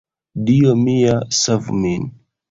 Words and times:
Dio 0.45 0.71
mia, 0.83 1.17
savu 1.39 1.77
min! 1.83 2.09